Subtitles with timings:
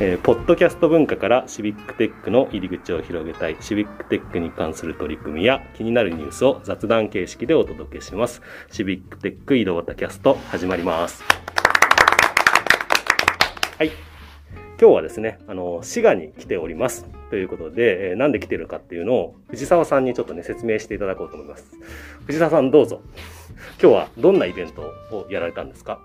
[0.00, 8.40] えーポッドキャスト文化からシビックテックの入り口を広げたいシビックテックに関する取り組みや気になるニュースを雑談形式でお届けします。
[8.70, 11.24] シビックテック井戸端キャスト始まります。
[13.76, 13.90] はい。
[14.80, 17.04] 今日はですね、あの、滋賀に来ております。
[17.30, 21.66] ということで、えーなんで来てるかっていうのを藤沢さんにちょっとね、説明していただこうと思います。
[22.26, 23.00] 藤沢さんどうぞ。
[23.82, 26.00] 今日はどんなイベントをやられたんですか？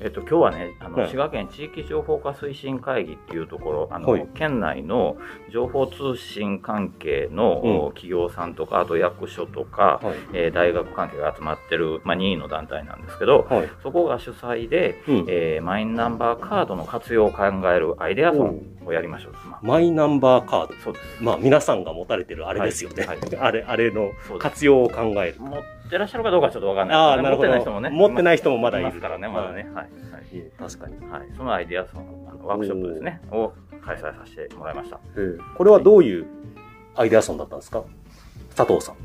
[0.00, 5.16] えっと、今日はね、あの、はい滋賀県地域情報化推進会議っていうところ、あの、はい県内の
[5.52, 10.14] 情報通信関係の、うん企業さんとか、あと役所とか、はい。
[10.32, 13.68] えー大学関係が集まってる、まあ、任意の団体なんですけど、はい。
[13.82, 15.24] そこが主催で、うん。
[15.28, 19.32] えーマイナンバーカードの活用を考えるアイデアソンをやりましょう。
[19.48, 20.74] まあマイナンバーカード。
[20.82, 21.22] そうです。
[21.22, 23.06] まあ皆さんが持たれてるあれですよね。
[23.06, 25.36] はいあれ、あれの活用を考える。
[25.38, 27.48] 持ってらっしゃるかどうかちょっとわかんないああ、なるほど。
[27.48, 27.90] 持ってない人もね。
[27.90, 28.88] 持ってない人もまだいる。
[28.88, 29.68] ますからね、まだね。
[29.74, 29.83] はい。
[30.12, 30.50] はいいえ。
[30.58, 30.94] 確かに。
[31.10, 33.52] はい、そのアイデアソンあのワークショップですねを
[33.84, 34.98] 開催させてもらいました
[35.56, 36.26] これはどういう
[36.94, 37.82] アイデアソンだったんですか？
[38.56, 38.96] 佐藤さん。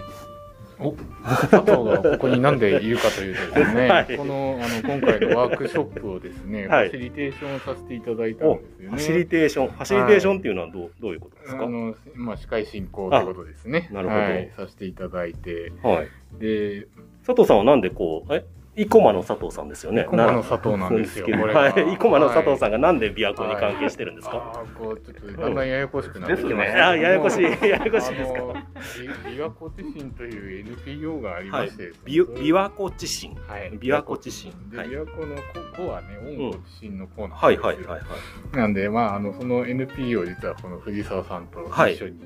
[1.13, 8.87] 佐藤がここになんでいるかというとですね、 はいこのあの今回のワークショップをですね、はいファシリテーションをさせていただいたんおですよね。
[8.89, 9.67] ファシリテーション。
[9.67, 11.65] ファシリテーションっていうのはどうどういうことですか？
[11.65, 13.87] あの、まあ、司会進行ということですね。
[13.91, 16.07] あなるほどはい、させていただいて、はい。
[16.39, 16.87] で、
[17.27, 18.45] 佐藤さんはなんでこう、え？
[18.83, 20.03] 生駒の佐藤さんですよね。
[20.03, 21.73] 生駒の佐藤なんですよけどこれがはい。
[21.75, 28.39] 生駒の佐藤さんががなんで琵琶湖に関係してるんですか、あーこう、ちょっとだんだんややこしくなってきまですねあややこしい ややこしいですか？
[29.25, 33.35] 琵琶湖地震という NPO がありましてですね、び琵琶湖地震。
[33.47, 34.53] はい、琵琶湖地震。
[34.69, 34.87] で、はい。
[34.87, 35.35] 琵琶湖の
[35.75, 36.07] 湖はね、
[36.41, 37.45] 温湖地震の湖なんですよ。
[37.45, 38.57] はいはいはいはい。
[38.57, 42.19] なんで、まあ、あの、その NPO を実はこの藤沢さんとはい一緒に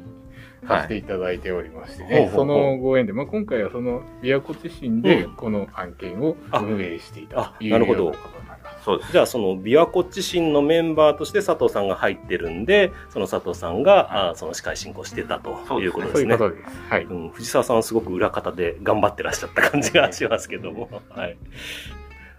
[0.67, 8.83] させていただいておりましてね、ほうほうほうそのご縁で、まあ、今回はその琵琶湖地震でうんこの案件を運営していたというあなるほどようなことになります。
[8.83, 16.37] そうですじゃあその琵琶湖地震のメンバーとして佐藤さんが入ってるんで、その佐藤さんが、あその司会進行してたということですね。
[16.37, 16.81] そういうことです。
[16.89, 17.03] はい。
[17.05, 20.89] うん、藤沢さんはすごく裏方で頑張ってらっしゃった感じがしますけども。
[21.09, 21.37] はい。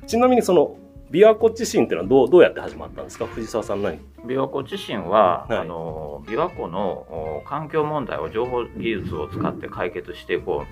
[0.06, 0.76] ちなみにその
[1.14, 3.26] 琵琶湖地震っていうのはどうどうやって始まったんですか？
[3.26, 3.98] 藤沢さん何？
[4.26, 6.91] 琵琶湖地震は、はいあの琵琶湖の
[7.38, 10.64] お環境問題を情報技術を使って解決していこ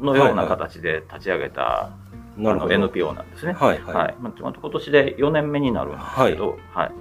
[0.00, 1.90] うのような形で立ち上げた、あ
[2.38, 2.74] のなるほど。
[2.74, 3.52] NPO なんですね。
[3.52, 3.94] はいはい。
[3.94, 4.16] はい。
[4.20, 6.92] まあ、今年で4年目になるんですけど、はい。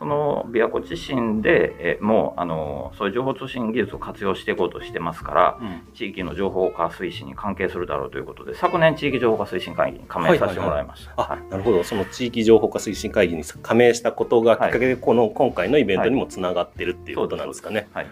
[0.00, 11.12] その琵琶湖地震で、えもう、あの、そういう情報通信技術を活用していこうとしてますから、うん地域の情報化推進に関係するだろうということで、昨年地域情報化推進会議に加盟させてもらいました。
[11.18, 11.84] あ、なるほど。
[11.84, 17.88] その地域情報化推進会議に加盟したことがきっかけで、この今回のイベントにもつながってるっていうことなんですかね。
[17.92, 18.06] はい。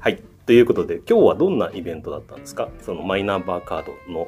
[0.00, 0.20] はい。
[0.44, 2.68] ということで、今日はどんなイベントだったんですか？
[2.80, 4.26] そのマイナンバーカードの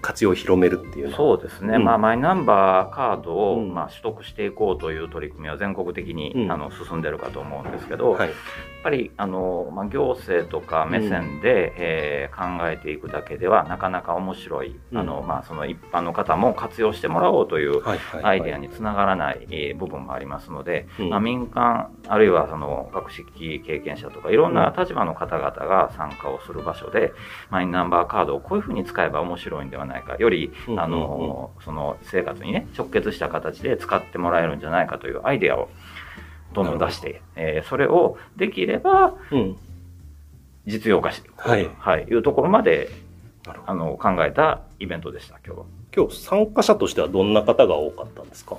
[0.00, 1.12] 活用を広めるっていう。
[1.12, 1.84] そうですね、うん。
[1.84, 3.74] まあ、マイナンバーカードを、うん。
[3.74, 6.52] まあ、取得していこうという取り組みは全国的に、うん。
[6.52, 8.28] あの進んでるかと思うんですけど、はい。
[8.28, 8.36] やっ
[8.82, 14.98] ぱりあの、まあ、行政とか目線で、えー考えていくだけではなかなか面白い、うん。
[14.98, 17.82] あのまあ、その一般の方も活用してもらおうという
[18.22, 21.10] アイデアにつながらない、えー部分もありますので、うん。
[21.10, 27.12] まあ、民間あるいはその学識経験者とかいろんな立場の方々が参加をする場所で、
[27.50, 35.68] マイナンバーカードをこういうふうに使えば面白いんではないかより、うんあのその生活にね直結した形で使ってもらえるんじゃないかというアイデアを
[36.54, 39.56] どんどん出して、えーそれをできればうん。
[40.66, 41.68] 実用化していく、はい。
[41.78, 42.90] はい、いうところまで
[43.66, 45.66] あの考えたイベントでした今日は。
[45.96, 48.58] 今日参加者としてはどんな方が多かったんですか？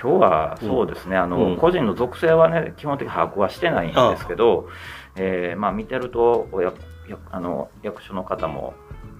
[0.00, 1.56] 今日はそうですね、あのうん。
[1.56, 4.68] 個人の属性はね基本的に把握はしてないんですけど、
[5.16, 6.72] えーまあ、見てるとおや
[7.08, 8.74] やあの役所の方も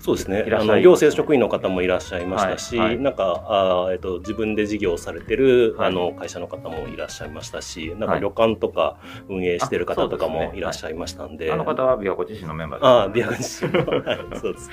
[0.05, 0.45] そうですね。
[0.53, 2.99] あの行政職員の方もいらっしゃいましたし、はいはい。
[2.99, 5.89] なんかあー、えっと、自分で事業をされてる、はい。
[5.89, 8.21] あの会社の方もいらっしゃいましたしなんかはい。
[8.21, 8.99] 旅館とか
[9.31, 11.51] 運営してる方とかもいらっしゃいましたんで。
[11.51, 12.87] あの方は琵琶湖自身のメンバーです。
[12.87, 13.71] ああ、ビアガジン。
[14.05, 14.71] はい、そうです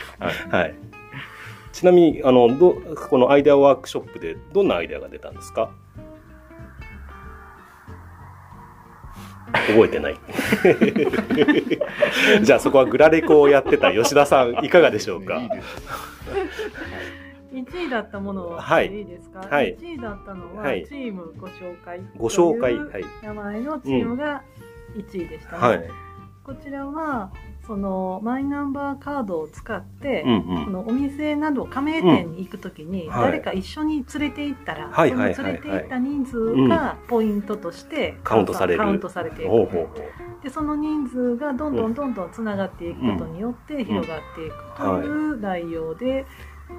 [0.50, 0.76] はい。
[1.72, 2.74] ちなみに、あの、ど、
[3.10, 5.72] このアイデアワークショップでどんなアイデアが出たんですか？
[9.68, 10.18] 覚えてない。
[12.44, 15.38] じゃあそこはグラレコをやってた吉田さん、いかがでしょうか？
[15.38, 15.68] いいです
[17.54, 18.88] 1位だったものをはい。
[18.88, 19.76] いいですか、はい。
[19.78, 20.86] 1位だったのは、はい。
[20.88, 22.76] チームご紹介ご紹介。
[23.22, 24.42] 名前のチームが
[24.96, 25.90] 1位でしたね、はい。
[26.44, 27.32] こちらは
[27.68, 30.66] そのマイナンバーカードを使って、うんうん。
[30.66, 38.80] このお店など加盟店に行くときに、誰か一緒に連れて行ったら、はいその連れて行った人数がポイントとしてカウントされる。
[38.80, 39.50] カウントされていく。
[39.50, 46.26] ほうほうほでその人数がどんどんどんどんつながっていくことによって広がっていくという内容で、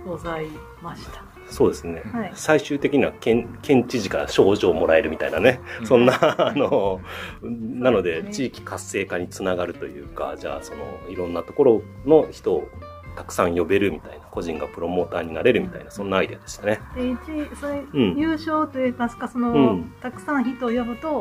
[0.06, 0.46] ござい
[0.82, 1.22] ました。
[1.50, 2.02] そうですね。
[2.12, 2.32] はい。
[2.34, 7.00] 最終的には県県知事から賞状をもらえるみたいなね、うんそんな、あの、
[7.42, 12.68] なので地域活性化につながるというか、じゃあそのいろんなところの人を
[13.16, 16.80] たくさん呼べるみたいな、個人がプロモーターになれるみたいな、そんなアイデアでしたね。
[16.96, 17.18] で、一、
[17.56, 21.20] それ、うん優勝といいますか、その、うんたくさん人を呼ぶと、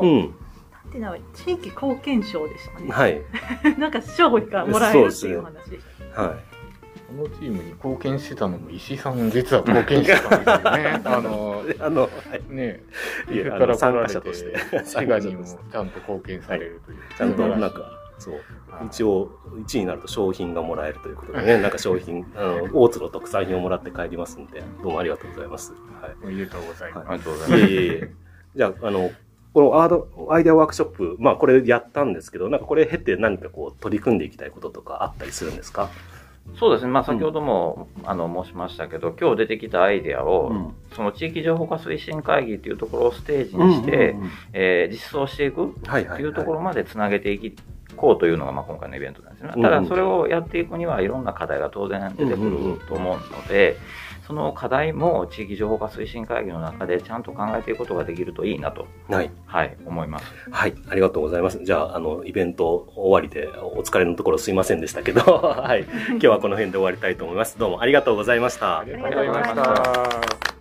[0.92, 2.90] ていうの地域貢献賞でしたね。
[2.90, 3.22] はい。
[3.78, 5.84] なんか賞がもらえるっていうお話でし
[6.14, 6.22] た。
[6.22, 6.36] は
[7.16, 11.00] このチームに貢献してたのも石井さん実は貢献してたんですよね。
[11.04, 11.74] あの、い。
[11.80, 12.54] あの、はい。
[12.54, 12.82] ね
[13.28, 16.98] 岐阜から来られて滋賀にもちゃんと貢献されるという。
[17.16, 18.34] ちゃんとなんか、そう。
[18.86, 19.30] 一応、
[19.66, 25.72] 1位になると商品がもらえるということでね、 なんか商品、あの、大津の特産品をもらって帰りますんで、どうもありがとうございます。
[26.00, 26.12] はい。
[26.22, 27.08] おめでとうございます。
[27.08, 27.72] ありがとうございます。
[27.72, 28.10] いえいえ。
[28.56, 29.10] じゃあ、あの、
[29.52, 35.90] このアード、アイデアワークショップ、まあこれやったんですけど、なんかこれ経て何かこう取り組んでいきたいこととかあったりするんですか？
[36.58, 36.90] そうですね。
[36.90, 44.14] まあ、先ほども、あの、申しましたけど、今日出てきたアイデアを、うんその地域情報化推進会議っていうところをステージにして、
[44.90, 45.74] 実装していく。
[45.82, 47.54] というところまでつなげてい
[48.02, 49.52] こうというのが、まあ、今回のイベントなんですね。
[49.54, 53.76] うんただ、それをやっていくにはいろんな課題が当然出てくると思うので、
[54.26, 59.30] その課題も地域情報化推進会議の中でちゃんと考えていくことができるといいなと、はい。
[59.46, 60.32] はい、思います。
[60.50, 60.74] はい。
[60.88, 61.64] ありがとうございます。
[61.64, 65.84] じゃあ、あの、イベント終わりでお疲れのところすいませんでしたけど、 はい。
[66.08, 67.56] 今日はこの辺で終わりたいと思います。
[67.56, 68.80] どうもありがとうございました。
[68.80, 70.51] ありがとうございました。